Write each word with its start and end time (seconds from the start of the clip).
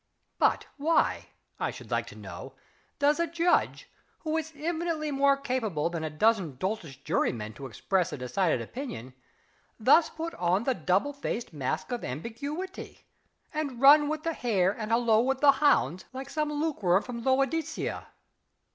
(But 0.39 0.65
why, 0.77 1.27
I 1.59 1.69
should 1.69 1.91
like 1.91 2.07
to 2.07 2.15
know, 2.15 2.53
does 2.97 3.19
a 3.19 3.27
Judge, 3.27 3.87
who 4.21 4.35
is 4.35 4.51
infinitely 4.55 5.11
more 5.11 5.37
capable 5.37 5.91
than 5.91 6.03
a 6.03 6.09
dozen 6.09 6.57
doltish 6.57 7.03
juryman 7.03 7.53
to 7.53 7.67
express 7.67 8.11
a 8.11 8.17
decided 8.17 8.61
opinion, 8.63 9.13
thus 9.79 10.09
put 10.09 10.33
on 10.33 10.63
the 10.63 10.73
double 10.73 11.13
faced 11.13 11.53
mask 11.53 11.91
of 11.91 12.03
ambiguity, 12.03 13.05
and 13.53 13.79
run 13.79 14.09
with 14.09 14.23
the 14.23 14.33
hare 14.33 14.71
and 14.71 14.89
halloo 14.89 15.21
with 15.21 15.39
the 15.39 15.51
hounds, 15.51 16.05
like 16.13 16.31
some 16.31 16.49
Lukeworm 16.51 17.03
from 17.03 17.23
Laodicea?) 17.23 18.07